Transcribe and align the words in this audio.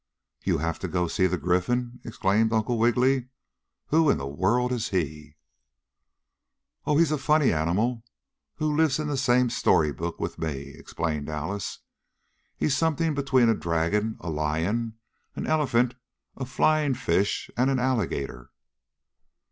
"You 0.43 0.57
have 0.57 0.79
to 0.79 0.87
go 0.87 1.07
see 1.07 1.27
the 1.27 1.37
Gryphon?" 1.37 1.99
exclaimed 2.03 2.51
Uncle 2.51 2.79
Wiggily. 2.79 3.27
"Who 3.89 4.09
in 4.09 4.17
the 4.17 4.25
world 4.25 4.71
is 4.71 4.89
he?" 4.89 5.35
"Oh, 6.87 6.97
he's 6.97 7.11
a 7.11 7.19
funny 7.19 7.53
animal 7.53 8.03
who 8.55 8.75
lives 8.75 8.97
in 8.97 9.05
the 9.07 9.15
same 9.15 9.51
story 9.51 9.91
book 9.91 10.19
with 10.19 10.39
me," 10.39 10.73
explained 10.75 11.29
Alice. 11.29 11.81
"He's 12.57 12.75
something 12.75 13.13
between 13.13 13.47
a 13.47 13.53
dragon, 13.53 14.17
a 14.21 14.31
lion, 14.31 14.95
an 15.35 15.45
elephant, 15.45 15.93
a 16.35 16.45
flying 16.47 16.95
fish 16.95 17.51
and 17.55 17.69
an 17.69 17.77
alligator." 17.77 18.49